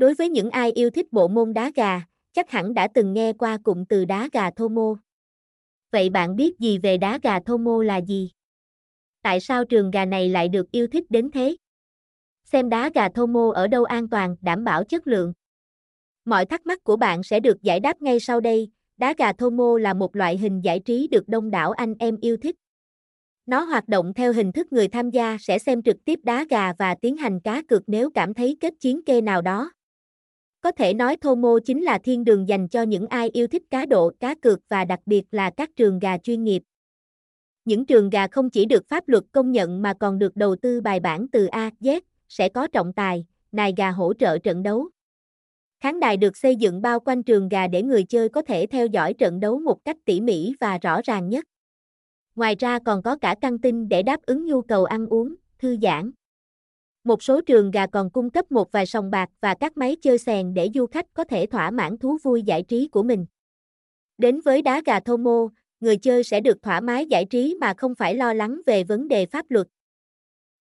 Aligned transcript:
Đối 0.00 0.14
với 0.14 0.28
những 0.28 0.50
ai 0.50 0.72
yêu 0.72 0.90
thích 0.90 1.12
bộ 1.12 1.28
môn 1.28 1.52
đá 1.52 1.70
gà, 1.74 2.02
chắc 2.32 2.50
hẳn 2.50 2.74
đã 2.74 2.88
từng 2.94 3.12
nghe 3.12 3.32
qua 3.32 3.58
cụm 3.62 3.84
từ 3.84 4.04
đá 4.04 4.28
gà 4.32 4.50
thô 4.50 4.68
mô. 4.68 4.96
Vậy 5.90 6.10
bạn 6.10 6.36
biết 6.36 6.58
gì 6.58 6.78
về 6.78 6.96
đá 6.96 7.18
gà 7.22 7.40
thô 7.40 7.56
mô 7.56 7.82
là 7.82 7.96
gì? 7.96 8.30
Tại 9.22 9.40
sao 9.40 9.64
trường 9.64 9.90
gà 9.90 10.04
này 10.04 10.28
lại 10.28 10.48
được 10.48 10.70
yêu 10.70 10.86
thích 10.86 11.10
đến 11.10 11.30
thế? 11.30 11.56
Xem 12.44 12.68
đá 12.68 12.90
gà 12.94 13.08
thô 13.08 13.26
mô 13.26 13.50
ở 13.50 13.66
đâu 13.66 13.84
an 13.84 14.08
toàn, 14.08 14.36
đảm 14.40 14.64
bảo 14.64 14.84
chất 14.84 15.06
lượng. 15.06 15.32
Mọi 16.24 16.46
thắc 16.46 16.66
mắc 16.66 16.84
của 16.84 16.96
bạn 16.96 17.22
sẽ 17.22 17.40
được 17.40 17.62
giải 17.62 17.80
đáp 17.80 18.02
ngay 18.02 18.20
sau 18.20 18.40
đây. 18.40 18.70
Đá 18.96 19.14
gà 19.18 19.32
thô 19.32 19.50
mô 19.50 19.76
là 19.76 19.94
một 19.94 20.16
loại 20.16 20.38
hình 20.38 20.60
giải 20.64 20.80
trí 20.80 21.08
được 21.08 21.28
đông 21.28 21.50
đảo 21.50 21.72
anh 21.72 21.94
em 21.98 22.16
yêu 22.20 22.36
thích. 22.36 22.56
Nó 23.46 23.60
hoạt 23.60 23.88
động 23.88 24.12
theo 24.14 24.32
hình 24.32 24.52
thức 24.52 24.72
người 24.72 24.88
tham 24.88 25.10
gia 25.10 25.36
sẽ 25.40 25.58
xem 25.58 25.82
trực 25.82 25.96
tiếp 26.04 26.20
đá 26.22 26.44
gà 26.50 26.72
và 26.72 26.94
tiến 26.94 27.16
hành 27.16 27.40
cá 27.40 27.62
cược 27.62 27.82
nếu 27.86 28.10
cảm 28.10 28.34
thấy 28.34 28.56
kết 28.60 28.74
chiến 28.80 29.02
kê 29.04 29.20
nào 29.20 29.42
đó. 29.42 29.70
Có 30.60 30.72
thể 30.72 30.94
nói 30.94 31.16
Thomo 31.16 31.58
chính 31.64 31.82
là 31.82 31.98
thiên 31.98 32.24
đường 32.24 32.48
dành 32.48 32.68
cho 32.68 32.82
những 32.82 33.06
ai 33.06 33.30
yêu 33.32 33.46
thích 33.46 33.62
cá 33.70 33.86
độ, 33.86 34.12
cá 34.20 34.34
cược 34.34 34.60
và 34.68 34.84
đặc 34.84 35.00
biệt 35.06 35.24
là 35.30 35.50
các 35.50 35.70
trường 35.76 35.98
gà 35.98 36.18
chuyên 36.18 36.44
nghiệp. 36.44 36.62
Những 37.64 37.86
trường 37.86 38.10
gà 38.10 38.26
không 38.26 38.50
chỉ 38.50 38.64
được 38.64 38.88
pháp 38.88 39.08
luật 39.08 39.24
công 39.32 39.52
nhận 39.52 39.82
mà 39.82 39.94
còn 39.94 40.18
được 40.18 40.36
đầu 40.36 40.56
tư 40.56 40.80
bài 40.80 41.00
bản 41.00 41.28
từ 41.28 41.46
A, 41.46 41.70
Z, 41.80 42.00
sẽ 42.28 42.48
có 42.48 42.66
trọng 42.66 42.92
tài, 42.92 43.26
nài 43.52 43.74
gà 43.76 43.90
hỗ 43.90 44.14
trợ 44.14 44.38
trận 44.38 44.62
đấu. 44.62 44.88
Khán 45.80 46.00
đài 46.00 46.16
được 46.16 46.36
xây 46.36 46.56
dựng 46.56 46.82
bao 46.82 47.00
quanh 47.00 47.22
trường 47.22 47.48
gà 47.48 47.66
để 47.66 47.82
người 47.82 48.04
chơi 48.04 48.28
có 48.28 48.42
thể 48.42 48.66
theo 48.66 48.86
dõi 48.86 49.14
trận 49.14 49.40
đấu 49.40 49.60
một 49.60 49.84
cách 49.84 49.96
tỉ 50.04 50.20
mỉ 50.20 50.52
và 50.60 50.78
rõ 50.78 51.00
ràng 51.04 51.28
nhất. 51.28 51.44
Ngoài 52.34 52.56
ra 52.58 52.78
còn 52.78 53.02
có 53.02 53.16
cả 53.16 53.34
căng 53.40 53.58
tin 53.58 53.88
để 53.88 54.02
đáp 54.02 54.22
ứng 54.22 54.46
nhu 54.46 54.62
cầu 54.62 54.84
ăn 54.84 55.06
uống, 55.06 55.34
thư 55.58 55.76
giãn. 55.82 56.10
Một 57.04 57.22
số 57.22 57.40
trường 57.40 57.70
gà 57.70 57.86
còn 57.86 58.10
cung 58.10 58.30
cấp 58.30 58.52
một 58.52 58.72
vài 58.72 58.86
sòng 58.86 59.10
bạc 59.10 59.30
và 59.40 59.54
các 59.54 59.76
máy 59.76 59.96
chơi 60.02 60.18
sèn 60.18 60.54
để 60.54 60.68
du 60.74 60.86
khách 60.86 61.06
có 61.14 61.24
thể 61.24 61.46
thỏa 61.46 61.70
mãn 61.70 61.98
thú 61.98 62.18
vui 62.22 62.42
giải 62.42 62.62
trí 62.62 62.88
của 62.88 63.02
mình. 63.02 63.26
Đến 64.18 64.40
với 64.40 64.62
đá 64.62 64.82
gà 64.86 65.00
Thomo, 65.00 65.48
người 65.80 65.96
chơi 65.96 66.24
sẽ 66.24 66.40
được 66.40 66.62
thoải 66.62 66.80
mái 66.80 67.06
giải 67.06 67.24
trí 67.24 67.56
mà 67.60 67.74
không 67.76 67.94
phải 67.94 68.14
lo 68.14 68.32
lắng 68.32 68.60
về 68.66 68.84
vấn 68.84 69.08
đề 69.08 69.26
pháp 69.26 69.46
luật. 69.48 69.66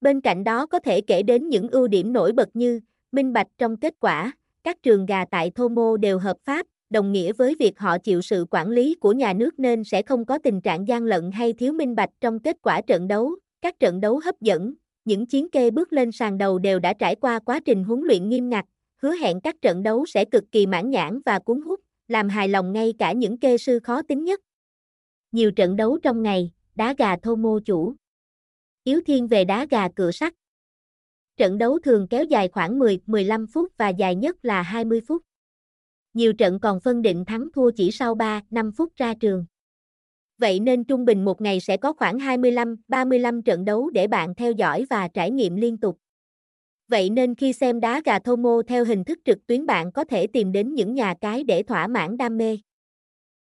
Bên 0.00 0.20
cạnh 0.20 0.44
đó 0.44 0.66
có 0.66 0.78
thể 0.78 1.00
kể 1.00 1.22
đến 1.22 1.48
những 1.48 1.68
ưu 1.68 1.88
điểm 1.88 2.12
nổi 2.12 2.32
bật 2.32 2.48
như 2.54 2.80
minh 3.12 3.32
bạch 3.32 3.48
trong 3.58 3.76
kết 3.76 3.94
quả, 4.00 4.32
các 4.64 4.82
trường 4.82 5.06
gà 5.06 5.24
tại 5.24 5.50
Thomo 5.50 5.96
đều 5.96 6.18
hợp 6.18 6.36
pháp, 6.44 6.66
đồng 6.90 7.12
nghĩa 7.12 7.32
với 7.32 7.54
việc 7.58 7.78
họ 7.78 7.98
chịu 7.98 8.22
sự 8.22 8.46
quản 8.50 8.70
lý 8.70 8.94
của 8.94 9.12
nhà 9.12 9.32
nước 9.32 9.58
nên 9.58 9.84
sẽ 9.84 10.02
không 10.02 10.24
có 10.24 10.38
tình 10.38 10.60
trạng 10.60 10.88
gian 10.88 11.04
lận 11.04 11.30
hay 11.30 11.52
thiếu 11.52 11.72
minh 11.72 11.94
bạch 11.94 12.10
trong 12.20 12.38
kết 12.38 12.56
quả 12.62 12.80
trận 12.80 13.08
đấu. 13.08 13.34
Các 13.62 13.80
trận 13.80 14.00
đấu 14.00 14.20
hấp 14.24 14.40
dẫn, 14.40 14.74
những 15.10 15.26
chiến 15.26 15.50
kê 15.50 15.70
bước 15.70 15.92
lên 15.92 16.12
sàn 16.12 16.38
đầu 16.38 16.58
đều 16.58 16.78
đã 16.78 16.92
trải 16.92 17.14
qua 17.14 17.38
quá 17.38 17.60
trình 17.64 17.84
huấn 17.84 18.00
luyện 18.00 18.28
nghiêm 18.28 18.48
ngặt, 18.48 18.64
hứa 18.96 19.12
hẹn 19.12 19.40
các 19.40 19.56
trận 19.62 19.82
đấu 19.82 20.06
sẽ 20.06 20.24
cực 20.24 20.44
kỳ 20.52 20.66
mãn 20.66 20.90
nhãn 20.90 21.20
và 21.26 21.38
cuốn 21.38 21.62
hút, 21.62 21.80
làm 22.08 22.28
hài 22.28 22.48
lòng 22.48 22.72
ngay 22.72 22.94
cả 22.98 23.12
những 23.12 23.38
kê 23.38 23.58
sư 23.58 23.78
khó 23.82 24.02
tính 24.02 24.24
nhất. 24.24 24.40
Nhiều 25.32 25.50
trận 25.50 25.76
đấu 25.76 25.98
trong 26.02 26.22
ngày, 26.22 26.52
đá 26.74 26.94
gà 26.98 27.16
thô 27.16 27.36
mô 27.36 27.60
chủ. 27.60 27.94
Yếu 28.84 29.00
thiên 29.06 29.26
về 29.26 29.44
đá 29.44 29.66
gà 29.70 29.88
cửa 29.88 30.10
sắt. 30.10 30.34
Trận 31.36 31.58
đấu 31.58 31.78
thường 31.78 32.06
kéo 32.10 32.24
dài 32.24 32.48
khoảng 32.48 32.78
10-15 32.78 33.46
phút 33.46 33.72
và 33.76 33.88
dài 33.88 34.14
nhất 34.14 34.36
là 34.42 34.62
20 34.62 35.00
phút. 35.08 35.22
Nhiều 36.14 36.32
trận 36.32 36.60
còn 36.60 36.80
phân 36.80 37.02
định 37.02 37.24
thắng 37.24 37.48
thua 37.54 37.70
chỉ 37.70 37.90
sau 37.90 38.14
3-5 38.14 38.72
phút 38.72 38.92
ra 38.96 39.14
trường. 39.14 39.46
Vậy 40.40 40.60
nên 40.60 40.84
trung 40.84 41.04
bình 41.04 41.24
một 41.24 41.40
ngày 41.40 41.60
sẽ 41.60 41.76
có 41.76 41.92
khoảng 41.92 42.18
25-35 42.18 43.42
trận 43.42 43.64
đấu 43.64 43.90
để 43.90 44.06
bạn 44.06 44.34
theo 44.34 44.52
dõi 44.52 44.86
và 44.90 45.08
trải 45.08 45.30
nghiệm 45.30 45.56
liên 45.56 45.78
tục. 45.78 45.98
Vậy 46.88 47.10
nên 47.10 47.34
khi 47.34 47.52
xem 47.52 47.80
đá 47.80 48.02
gà 48.04 48.18
thô 48.18 48.36
mô 48.36 48.62
theo 48.62 48.84
hình 48.84 49.04
thức 49.04 49.18
trực 49.24 49.46
tuyến 49.46 49.66
bạn 49.66 49.92
có 49.92 50.04
thể 50.04 50.26
tìm 50.26 50.52
đến 50.52 50.74
những 50.74 50.94
nhà 50.94 51.14
cái 51.20 51.44
để 51.44 51.62
thỏa 51.62 51.86
mãn 51.86 52.16
đam 52.16 52.38
mê. 52.38 52.58